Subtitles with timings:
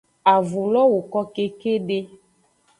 [0.33, 1.99] Avun lo woko kekede.